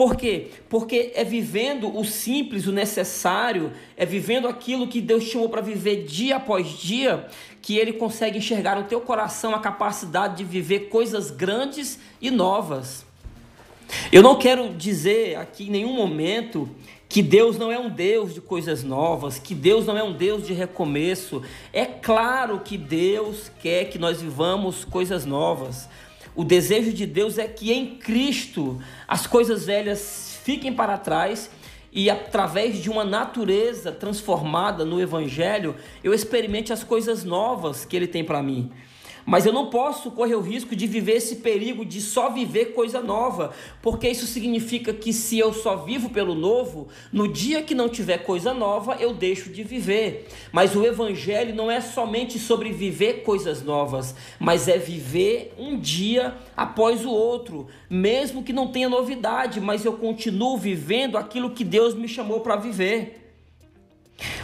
Por 0.00 0.16
quê? 0.16 0.46
Porque 0.70 1.12
é 1.14 1.22
vivendo 1.22 1.94
o 1.94 2.06
simples, 2.06 2.66
o 2.66 2.72
necessário, 2.72 3.70
é 3.98 4.06
vivendo 4.06 4.48
aquilo 4.48 4.88
que 4.88 4.98
Deus 4.98 5.24
chamou 5.24 5.50
para 5.50 5.60
viver 5.60 6.04
dia 6.04 6.36
após 6.36 6.68
dia, 6.68 7.26
que 7.60 7.76
ele 7.76 7.92
consegue 7.92 8.38
enxergar 8.38 8.76
no 8.76 8.84
teu 8.84 9.02
coração 9.02 9.54
a 9.54 9.58
capacidade 9.58 10.38
de 10.38 10.44
viver 10.44 10.88
coisas 10.88 11.30
grandes 11.30 11.98
e 12.18 12.30
novas. 12.30 13.04
Eu 14.10 14.22
não 14.22 14.36
quero 14.36 14.72
dizer 14.72 15.36
aqui 15.36 15.64
em 15.64 15.70
nenhum 15.70 15.92
momento 15.92 16.66
que 17.06 17.22
Deus 17.22 17.58
não 17.58 17.70
é 17.70 17.78
um 17.78 17.90
Deus 17.90 18.32
de 18.32 18.40
coisas 18.40 18.82
novas, 18.82 19.38
que 19.38 19.54
Deus 19.54 19.84
não 19.84 19.98
é 19.98 20.02
um 20.02 20.14
Deus 20.14 20.46
de 20.46 20.54
recomeço. 20.54 21.42
É 21.74 21.84
claro 21.84 22.60
que 22.60 22.78
Deus 22.78 23.52
quer 23.60 23.90
que 23.90 23.98
nós 23.98 24.22
vivamos 24.22 24.82
coisas 24.82 25.26
novas. 25.26 25.90
O 26.34 26.44
desejo 26.44 26.92
de 26.92 27.06
Deus 27.06 27.38
é 27.38 27.48
que 27.48 27.72
em 27.72 27.96
Cristo 27.96 28.80
as 29.06 29.26
coisas 29.26 29.66
velhas 29.66 30.38
fiquem 30.44 30.72
para 30.72 30.96
trás 30.96 31.50
e 31.92 32.08
através 32.08 32.78
de 32.78 32.88
uma 32.88 33.04
natureza 33.04 33.90
transformada 33.90 34.84
no 34.84 35.00
Evangelho 35.00 35.74
eu 36.04 36.14
experimente 36.14 36.72
as 36.72 36.84
coisas 36.84 37.24
novas 37.24 37.84
que 37.84 37.96
Ele 37.96 38.06
tem 38.06 38.24
para 38.24 38.42
mim. 38.42 38.70
Mas 39.24 39.46
eu 39.46 39.52
não 39.52 39.66
posso 39.66 40.10
correr 40.10 40.34
o 40.34 40.40
risco 40.40 40.74
de 40.74 40.86
viver 40.86 41.16
esse 41.16 41.36
perigo 41.36 41.84
de 41.84 42.00
só 42.00 42.30
viver 42.30 42.66
coisa 42.74 43.00
nova, 43.00 43.52
porque 43.82 44.08
isso 44.08 44.26
significa 44.26 44.92
que 44.92 45.12
se 45.12 45.38
eu 45.38 45.52
só 45.52 45.76
vivo 45.76 46.10
pelo 46.10 46.34
novo, 46.34 46.88
no 47.12 47.28
dia 47.28 47.62
que 47.62 47.74
não 47.74 47.88
tiver 47.88 48.18
coisa 48.18 48.52
nova, 48.54 48.96
eu 48.98 49.12
deixo 49.12 49.50
de 49.50 49.62
viver. 49.62 50.28
Mas 50.52 50.74
o 50.74 50.84
evangelho 50.84 51.54
não 51.54 51.70
é 51.70 51.80
somente 51.80 52.38
sobre 52.38 52.72
viver 52.72 53.22
coisas 53.22 53.62
novas, 53.62 54.14
mas 54.38 54.68
é 54.68 54.78
viver 54.78 55.54
um 55.58 55.78
dia 55.78 56.34
após 56.56 57.04
o 57.04 57.10
outro, 57.10 57.66
mesmo 57.88 58.42
que 58.42 58.52
não 58.52 58.68
tenha 58.68 58.88
novidade, 58.88 59.60
mas 59.60 59.84
eu 59.84 59.94
continuo 59.94 60.56
vivendo 60.56 61.16
aquilo 61.16 61.50
que 61.50 61.64
Deus 61.64 61.94
me 61.94 62.08
chamou 62.08 62.40
para 62.40 62.56
viver. 62.56 63.20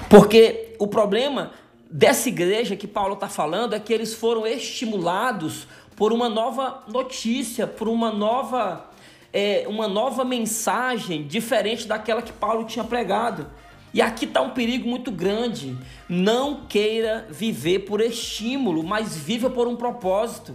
Porque 0.08 0.74
o 0.78 0.86
problema 0.86 1.52
dessa 1.90 2.28
igreja 2.28 2.76
que 2.76 2.86
Paulo 2.86 3.14
está 3.14 3.28
falando 3.28 3.74
é 3.74 3.80
que 3.80 3.92
eles 3.92 4.14
foram 4.14 4.46
estimulados 4.46 5.66
por 5.94 6.12
uma 6.12 6.28
nova 6.28 6.82
notícia, 6.88 7.66
por 7.66 7.88
uma 7.88 8.12
nova, 8.12 8.90
é, 9.32 9.64
uma 9.68 9.88
nova 9.88 10.24
mensagem 10.24 11.26
diferente 11.26 11.86
daquela 11.86 12.20
que 12.20 12.32
Paulo 12.32 12.64
tinha 12.64 12.84
pregado. 12.84 13.46
E 13.94 14.02
aqui 14.02 14.26
está 14.26 14.42
um 14.42 14.50
perigo 14.50 14.86
muito 14.88 15.10
grande. 15.10 15.76
Não 16.06 16.66
queira 16.66 17.26
viver 17.30 17.80
por 17.80 18.00
estímulo, 18.00 18.82
mas 18.82 19.16
viva 19.16 19.48
por 19.48 19.66
um 19.66 19.74
propósito. 19.74 20.54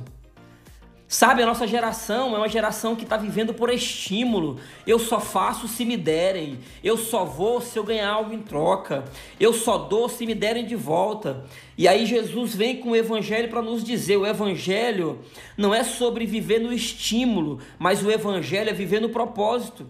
Sabe, 1.11 1.43
a 1.43 1.45
nossa 1.45 1.67
geração 1.67 2.33
é 2.33 2.37
uma 2.37 2.47
geração 2.47 2.95
que 2.95 3.03
está 3.03 3.17
vivendo 3.17 3.53
por 3.53 3.69
estímulo. 3.69 4.61
Eu 4.87 4.97
só 4.97 5.19
faço 5.19 5.67
se 5.67 5.83
me 5.83 5.97
derem. 5.97 6.59
Eu 6.81 6.95
só 6.95 7.25
vou 7.25 7.59
se 7.59 7.77
eu 7.77 7.83
ganhar 7.83 8.09
algo 8.09 8.33
em 8.33 8.41
troca. 8.41 9.03
Eu 9.37 9.51
só 9.51 9.77
dou 9.77 10.07
se 10.07 10.25
me 10.25 10.33
derem 10.33 10.65
de 10.65 10.73
volta. 10.73 11.43
E 11.77 11.85
aí 11.85 12.05
Jesus 12.05 12.55
vem 12.55 12.77
com 12.77 12.91
o 12.91 12.95
evangelho 12.95 13.49
para 13.49 13.61
nos 13.61 13.83
dizer: 13.83 14.15
o 14.15 14.25
evangelho 14.25 15.19
não 15.57 15.75
é 15.75 15.83
sobre 15.83 16.25
viver 16.25 16.59
no 16.59 16.71
estímulo, 16.71 17.59
mas 17.77 18.01
o 18.01 18.09
evangelho 18.09 18.69
é 18.69 18.73
viver 18.73 19.01
no 19.01 19.09
propósito. 19.09 19.85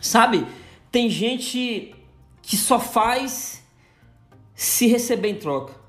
Sabe, 0.00 0.46
tem 0.90 1.10
gente 1.10 1.94
que 2.40 2.56
só 2.56 2.80
faz 2.80 3.62
se 4.54 4.86
receber 4.86 5.28
em 5.28 5.34
troca. 5.34 5.85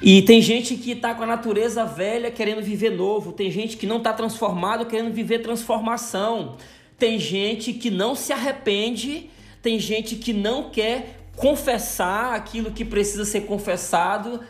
E 0.00 0.22
tem 0.22 0.40
gente 0.40 0.76
que 0.76 0.92
está 0.92 1.14
com 1.14 1.24
a 1.24 1.26
natureza 1.26 1.84
velha 1.84 2.30
querendo 2.30 2.62
viver 2.62 2.90
novo, 2.90 3.32
tem 3.32 3.50
gente 3.50 3.76
que 3.76 3.86
não 3.86 3.98
está 3.98 4.12
transformado 4.12 4.86
querendo 4.86 5.12
viver 5.12 5.40
transformação, 5.40 6.56
tem 6.96 7.18
gente 7.18 7.72
que 7.72 7.90
não 7.90 8.14
se 8.14 8.32
arrepende, 8.32 9.28
tem 9.60 9.78
gente 9.78 10.14
que 10.14 10.32
não 10.32 10.70
quer 10.70 11.18
confessar 11.36 12.34
aquilo 12.34 12.70
que 12.70 12.84
precisa 12.84 13.24
ser 13.24 13.42
confessado 13.42 14.40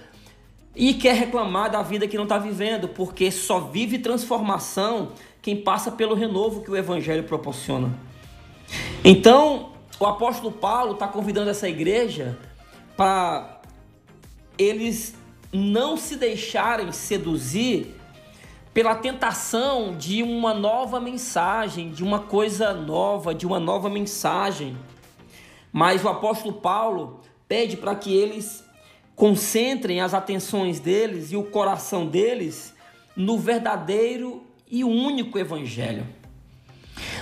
e 0.77 0.95
quer 0.95 1.15
reclamar 1.15 1.71
da 1.71 1.83
vida 1.83 2.07
que 2.07 2.17
não 2.17 2.25
está 2.25 2.39
vivendo, 2.39 2.89
porque 2.89 3.31
só 3.31 3.59
vive 3.59 3.99
transformação 3.99 5.13
quem 5.41 5.57
passa 5.57 5.91
pelo 5.91 6.15
renovo 6.15 6.63
que 6.63 6.71
o 6.71 6.77
Evangelho 6.77 7.25
proporciona. 7.25 7.91
Então, 9.03 9.73
o 9.99 10.05
apóstolo 10.05 10.53
Paulo 10.53 10.93
está 10.93 11.09
convidando 11.09 11.51
essa 11.51 11.69
igreja 11.69 12.39
para 12.97 13.61
eles 14.59 15.18
não 15.53 15.97
se 15.97 16.17
deixarem 16.17 16.93
seduzir 16.93 17.95
pela 18.73 18.95
tentação 18.95 19.97
de 19.97 20.23
uma 20.23 20.55
nova 20.55 21.01
mensagem, 21.01 21.91
de 21.91 22.05
uma 22.05 22.21
coisa 22.21 22.73
nova, 22.73 23.35
de 23.35 23.47
uma 23.47 23.59
nova 23.59 23.89
mensagem. 23.89 24.77
Mas 25.73 26.05
o 26.05 26.09
apóstolo 26.09 26.55
Paulo 26.55 27.21
pede 27.49 27.77
para 27.77 27.95
que 27.95 28.15
eles 28.15 28.65
concentrem 29.17 30.01
as 30.01 30.15
atenções 30.15 30.79
deles 30.79 31.33
e 31.33 31.37
o 31.37 31.43
coração 31.43 32.07
deles 32.07 32.73
no 33.17 33.37
verdadeiro 33.37 34.45
e 34.71 34.85
único 34.85 35.39
evangelho. 35.39 36.07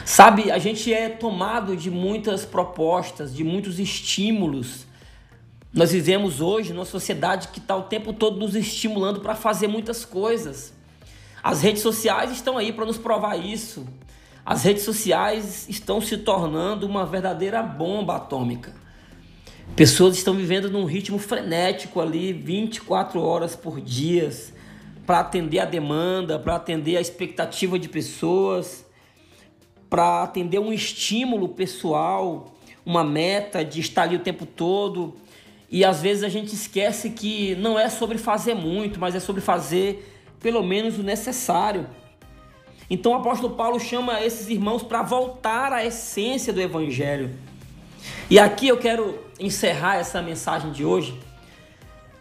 Sabe, 0.05 0.51
a 0.51 0.59
gente 0.59 0.93
é 0.93 1.09
tomado 1.09 1.77
de 1.77 1.91
muitas 1.91 2.45
propostas, 2.45 3.35
de 3.35 3.43
muitos 3.43 3.79
estímulos. 3.79 4.86
Nós 5.77 5.93
vivemos 5.93 6.41
hoje 6.41 6.73
numa 6.73 6.87
sociedade 6.87 7.49
que 7.49 7.59
está 7.59 7.77
o 7.77 7.83
tempo 7.83 8.15
todo 8.15 8.39
nos 8.39 8.57
estimulando 8.57 9.21
para 9.21 9.35
fazer 9.35 9.69
muitas 9.69 10.07
coisas. 10.07 10.73
As 11.43 11.61
redes 11.61 11.83
sociais 11.83 12.33
estão 12.33 12.57
aí 12.57 12.73
para 12.73 12.87
nos 12.87 12.97
provar 12.97 13.37
isso. 13.37 13.87
As 14.45 14.65
redes 14.65 14.85
sociais 14.85 15.69
estão 15.69 16.01
se 16.01 16.17
tornando 16.17 16.87
uma 16.87 17.05
verdadeira 17.05 17.63
bomba 17.63 18.17
atômica. 18.17 18.75
Pessoas 19.77 20.17
estão 20.17 20.33
vivendo 20.33 20.71
num 20.71 20.87
ritmo 20.87 21.19
frenético 21.19 22.01
ali, 22.01 22.33
24 22.33 23.21
horas 23.21 23.55
por 23.55 23.79
dia, 23.79 24.31
para 25.05 25.21
atender 25.21 25.59
a 25.59 25.67
demanda, 25.67 26.39
para 26.39 26.57
atender 26.57 26.97
a 26.97 27.01
expectativa 27.03 27.79
de 27.79 27.89
pessoas 27.89 28.87
para 29.89 30.23
atender 30.23 30.59
um 30.59 30.73
estímulo 30.73 31.49
pessoal, 31.49 32.55
uma 32.85 33.05
meta 33.05 33.65
de 33.65 33.81
estar 33.81 34.03
ali 34.03 34.17
o 34.17 34.21
tempo 34.21 34.45
todo. 34.45 35.15
E 35.71 35.85
às 35.85 36.01
vezes 36.01 36.23
a 36.23 36.29
gente 36.29 36.55
esquece 36.55 37.11
que 37.11 37.55
não 37.57 37.79
é 37.79 37.89
sobre 37.89 38.19
fazer 38.19 38.55
muito, 38.55 39.01
mas 39.01 39.15
é 39.15 39.21
sobre 39.21 39.41
fazer 39.41 40.13
pelo 40.41 40.63
menos 40.63 40.99
o 40.99 41.03
necessário. 41.03 41.87
Então 42.89 43.13
o 43.13 43.15
apóstolo 43.17 43.55
Paulo 43.55 43.81
chama 43.81 44.21
esses 44.23 44.49
irmãos 44.49 44.83
para 44.83 45.03
voltar 45.03 45.73
à 45.73 45.85
essência 45.85 46.53
do 46.53 46.61
evangelho. 46.61 47.35
E 48.31 48.39
aqui 48.39 48.69
eu 48.69 48.79
quero 48.79 49.19
encerrar 49.41 49.97
essa 49.97 50.23
mensagem 50.23 50.71
de 50.71 50.85
hoje 50.85 51.19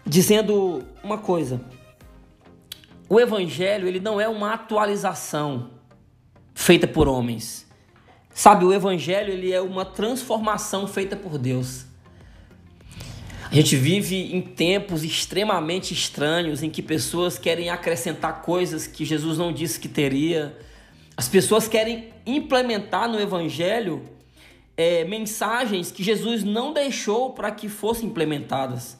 dizendo 0.05 0.83
uma 1.03 1.17
coisa. 1.17 1.61
O 3.07 3.19
evangelho, 3.19 3.87
ele 3.87 3.99
não 3.99 4.19
é 4.19 4.27
uma 4.27 4.53
atualização 4.53 5.69
feita 6.53 6.87
por 6.87 7.07
homens. 7.07 7.67
Sabe, 8.33 8.65
o 8.65 8.73
evangelho 8.73 9.31
ele 9.31 9.51
é 9.51 9.61
uma 9.61 9.85
transformação 9.85 10.87
feita 10.87 11.15
por 11.15 11.37
Deus. 11.37 11.85
A 13.55 13.57
gente 13.57 13.77
vive 13.77 14.35
em 14.35 14.41
tempos 14.41 15.01
extremamente 15.01 15.93
estranhos 15.93 16.61
em 16.61 16.69
que 16.69 16.81
pessoas 16.81 17.39
querem 17.39 17.69
acrescentar 17.69 18.41
coisas 18.41 18.85
que 18.85 19.05
Jesus 19.05 19.37
não 19.37 19.53
disse 19.53 19.79
que 19.79 19.87
teria. 19.87 20.59
As 21.15 21.29
pessoas 21.29 21.65
querem 21.65 22.09
implementar 22.25 23.09
no 23.09 23.17
evangelho 23.17 24.03
é, 24.75 25.05
mensagens 25.05 25.89
que 25.89 26.03
Jesus 26.03 26.43
não 26.43 26.73
deixou 26.73 27.29
para 27.29 27.49
que 27.49 27.69
fossem 27.69 28.09
implementadas. 28.09 28.97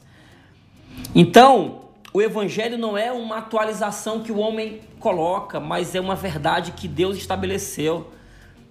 Então, 1.14 1.90
o 2.10 2.22
evangelho 2.22 2.78
não 2.78 2.96
é 2.96 3.12
uma 3.12 3.36
atualização 3.36 4.22
que 4.22 4.32
o 4.32 4.38
homem 4.38 4.80
coloca, 4.98 5.60
mas 5.60 5.94
é 5.94 6.00
uma 6.00 6.16
verdade 6.16 6.72
que 6.72 6.88
Deus 6.88 7.18
estabeleceu. 7.18 8.10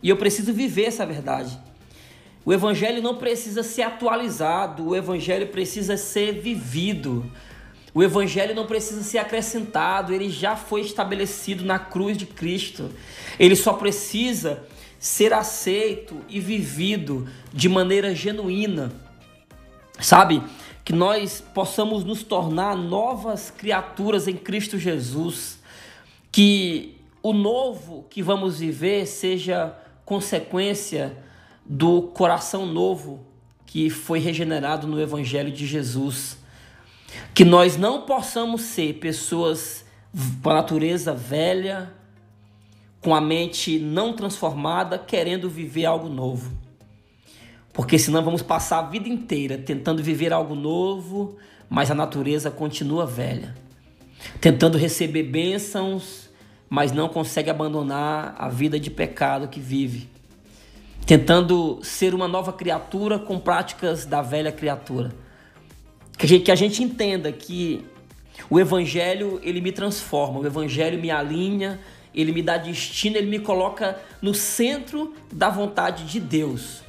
E 0.02 0.10
eu 0.10 0.18
preciso 0.18 0.52
viver 0.52 0.86
essa 0.86 1.06
verdade. 1.06 1.56
O 2.46 2.54
evangelho 2.54 3.02
não 3.02 3.16
precisa 3.16 3.64
ser 3.64 3.82
atualizado, 3.82 4.88
o 4.88 4.96
evangelho 4.96 5.48
precisa 5.48 5.98
ser 5.98 6.34
vivido. 6.34 7.26
O 7.94 8.04
evangelho 8.04 8.54
não 8.54 8.68
precisa 8.68 9.02
ser 9.02 9.18
acrescentado, 9.18 10.14
ele 10.14 10.30
já 10.30 10.56
foi 10.56 10.82
estabelecido 10.82 11.66
na 11.66 11.80
cruz 11.80 12.18
de 12.18 12.26
Cristo. 12.26 12.92
Ele 13.40 13.56
só 13.56 13.74
precisa 13.74 14.64
ser 15.00 15.34
aceito 15.34 16.18
e 16.30 16.40
vivido 16.40 17.28
de 17.52 17.68
maneira 17.68 18.14
genuína. 18.14 18.92
Sabe? 20.00 20.44
que 20.86 20.94
nós 20.94 21.44
possamos 21.52 22.04
nos 22.04 22.22
tornar 22.22 22.78
novas 22.78 23.50
criaturas 23.50 24.28
em 24.28 24.38
Cristo 24.38 24.78
Jesus, 24.78 25.60
que 26.32 26.96
o 27.24 27.34
novo 27.34 28.06
que 28.08 28.22
vamos 28.22 28.60
viver 28.60 29.08
seja 29.08 29.76
consequência 30.06 31.18
do 31.66 32.04
coração 32.04 32.66
novo 32.66 33.26
que 33.66 33.90
foi 33.90 34.20
regenerado 34.20 34.88
no 34.88 35.02
Evangelho 35.02 35.52
de 35.52 35.66
Jesus. 35.66 36.38
Que 37.34 37.44
nós 37.44 37.76
não 37.78 38.04
possamos 38.04 38.62
ser 38.62 38.94
pessoas 38.94 39.86
com 40.42 40.50
a 40.50 40.54
natureza 40.54 41.14
velha, 41.14 41.92
com 43.02 43.14
a 43.14 43.20
mente 43.20 43.78
não 43.80 44.14
transformada, 44.14 44.98
querendo 44.98 45.50
viver 45.50 45.86
algo 45.86 46.08
novo. 46.08 46.52
Porque 47.74 48.00
senão 48.00 48.24
vamos 48.24 48.42
passar 48.42 48.80
a 48.80 48.84
vida 48.84 49.10
inteira 49.10 49.58
tentando 49.58 50.02
viver 50.02 50.32
algo 50.32 50.56
novo, 50.56 51.36
mas 51.70 51.92
a 51.92 51.96
natureza 51.96 52.50
continua 52.50 53.06
velha. 53.06 53.54
Tentando 54.40 54.78
receber 54.78 55.24
bênçãos, 55.24 56.30
mas 56.70 56.94
não 56.94 57.10
consegue 57.10 57.50
abandonar 57.50 58.36
a 58.38 58.48
vida 58.48 58.80
de 58.80 58.90
pecado 58.90 59.50
que 59.50 59.60
vive. 59.60 60.15
Tentando 61.06 61.80
ser 61.82 62.14
uma 62.14 62.28
nova 62.28 62.54
criatura 62.54 63.18
com 63.18 63.40
práticas 63.40 64.06
da 64.06 64.22
velha 64.22 64.52
criatura. 64.52 65.12
Que 66.18 66.26
a 66.26 66.30
gente, 66.30 66.44
que 66.44 66.52
a 66.52 66.56
gente 66.56 66.84
entenda 66.84 67.32
que 67.32 67.84
o 68.50 68.60
evangelho 68.60 69.40
ele 69.44 69.62
me 69.62 69.72
transforma, 69.72 70.40
o 70.40 70.46
evangelho 70.46 71.00
me 71.00 71.10
alinha, 71.10 71.80
ele 72.14 72.32
me 72.32 72.42
dá 72.42 72.58
destino, 72.58 73.18
ele 73.18 73.28
me 73.28 73.40
coloca 73.40 74.00
no 74.22 74.34
centro 74.34 75.14
da 75.32 75.50
vontade 75.50 76.06
de 76.06 76.20
Deus. 76.20 76.82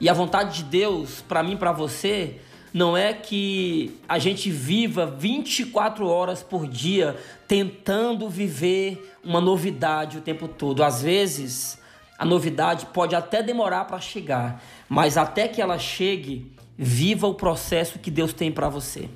E 0.00 0.08
a 0.08 0.12
vontade 0.12 0.58
de 0.58 0.64
Deus 0.64 1.22
para 1.28 1.42
mim, 1.42 1.56
para 1.56 1.72
você, 1.72 2.40
não 2.72 2.96
é 2.96 3.12
que 3.12 3.98
a 4.08 4.18
gente 4.18 4.50
viva 4.50 5.04
24 5.04 6.06
horas 6.06 6.42
por 6.42 6.66
dia 6.66 7.16
tentando 7.46 8.28
viver 8.28 9.14
uma 9.22 9.40
novidade 9.40 10.18
o 10.18 10.22
tempo 10.22 10.48
todo. 10.48 10.82
Às 10.82 11.02
vezes, 11.02 11.78
a 12.22 12.24
novidade 12.24 12.86
pode 12.86 13.14
até 13.14 13.42
demorar 13.42 13.86
para 13.86 13.98
chegar, 13.98 14.62
mas 14.88 15.16
até 15.16 15.48
que 15.48 15.60
ela 15.60 15.78
chegue, 15.78 16.54
viva 16.78 17.26
o 17.26 17.34
processo 17.34 17.98
que 17.98 18.10
Deus 18.10 18.32
tem 18.32 18.52
para 18.52 18.68
você. 18.68 19.08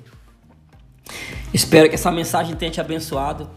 Espero 1.53 1.87
que 1.87 1.95
essa 1.95 2.11
mensagem 2.11 2.55
tenha 2.55 2.69
te 2.69 2.81
abençoado, 2.81 3.49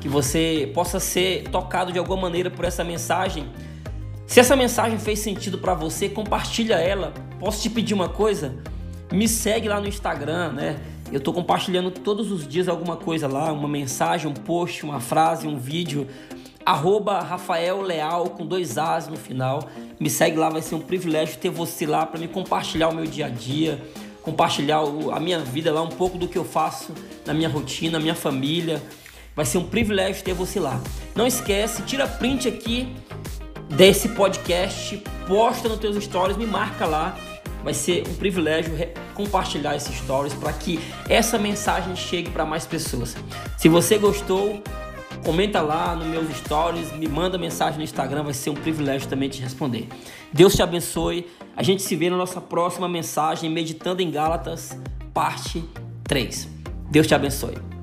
que 0.00 0.08
você 0.08 0.70
possa 0.74 1.00
ser 1.00 1.44
tocado 1.48 1.92
de 1.92 1.98
alguma 1.98 2.20
maneira 2.20 2.50
por 2.50 2.64
essa 2.64 2.84
mensagem 2.84 3.48
se 4.30 4.38
essa 4.38 4.54
mensagem 4.54 4.96
fez 4.96 5.18
sentido 5.18 5.58
para 5.58 5.74
você, 5.74 6.08
compartilha 6.08 6.74
ela. 6.74 7.12
Posso 7.40 7.62
te 7.62 7.68
pedir 7.68 7.94
uma 7.94 8.08
coisa? 8.08 8.54
Me 9.10 9.26
segue 9.26 9.66
lá 9.66 9.80
no 9.80 9.88
Instagram, 9.88 10.52
né? 10.52 10.78
Eu 11.10 11.18
estou 11.18 11.34
compartilhando 11.34 11.90
todos 11.90 12.30
os 12.30 12.46
dias 12.46 12.68
alguma 12.68 12.96
coisa 12.96 13.26
lá, 13.26 13.50
uma 13.50 13.66
mensagem, 13.66 14.30
um 14.30 14.32
post, 14.32 14.84
uma 14.84 15.00
frase, 15.00 15.48
um 15.48 15.58
vídeo. 15.58 16.06
Arroba 16.70 17.18
Rafael 17.18 17.82
Leal 17.82 18.30
com 18.30 18.46
dois 18.46 18.78
As 18.78 19.08
no 19.08 19.16
final. 19.16 19.68
Me 19.98 20.08
segue 20.08 20.36
lá, 20.36 20.48
vai 20.48 20.62
ser 20.62 20.76
um 20.76 20.80
privilégio 20.80 21.36
ter 21.36 21.50
você 21.50 21.84
lá 21.84 22.06
para 22.06 22.20
me 22.20 22.28
compartilhar 22.28 22.90
o 22.90 22.94
meu 22.94 23.06
dia 23.06 23.26
a 23.26 23.28
dia, 23.28 23.82
compartilhar 24.22 24.78
a 25.12 25.18
minha 25.18 25.40
vida 25.40 25.72
lá, 25.72 25.82
um 25.82 25.88
pouco 25.88 26.16
do 26.16 26.28
que 26.28 26.38
eu 26.38 26.44
faço 26.44 26.94
na 27.26 27.34
minha 27.34 27.48
rotina, 27.48 27.98
na 27.98 27.98
minha 27.98 28.14
família. 28.14 28.80
Vai 29.34 29.44
ser 29.44 29.58
um 29.58 29.64
privilégio 29.64 30.22
ter 30.22 30.32
você 30.32 30.60
lá. 30.60 30.80
Não 31.12 31.26
esquece, 31.26 31.82
tira 31.82 32.06
print 32.06 32.46
aqui 32.46 32.94
desse 33.68 34.10
podcast, 34.10 35.02
posta 35.26 35.68
nos 35.68 35.80
teus 35.80 36.00
stories, 36.04 36.36
me 36.36 36.46
marca 36.46 36.86
lá. 36.86 37.18
Vai 37.64 37.74
ser 37.74 38.06
um 38.08 38.14
privilégio 38.14 38.72
compartilhar 39.12 39.74
esses 39.74 39.96
stories 39.98 40.34
para 40.34 40.52
que 40.52 40.78
essa 41.08 41.36
mensagem 41.36 41.96
chegue 41.96 42.30
para 42.30 42.46
mais 42.46 42.64
pessoas. 42.64 43.16
Se 43.58 43.68
você 43.68 43.98
gostou, 43.98 44.62
comenta 45.24 45.60
lá 45.60 45.94
nos 45.94 46.06
meus 46.06 46.36
stories, 46.36 46.92
me 46.92 47.08
manda 47.08 47.38
mensagem 47.38 47.78
no 47.78 47.84
Instagram, 47.84 48.24
vai 48.24 48.34
ser 48.34 48.50
um 48.50 48.54
privilégio 48.54 49.08
também 49.08 49.28
te 49.28 49.40
responder. 49.40 49.88
Deus 50.32 50.54
te 50.54 50.62
abençoe. 50.62 51.26
A 51.56 51.62
gente 51.62 51.82
se 51.82 51.94
vê 51.96 52.08
na 52.08 52.16
nossa 52.16 52.40
próxima 52.40 52.88
mensagem, 52.88 53.50
Meditando 53.50 54.02
em 54.02 54.10
Gálatas, 54.10 54.78
parte 55.12 55.64
3. 56.04 56.48
Deus 56.90 57.06
te 57.06 57.14
abençoe. 57.14 57.79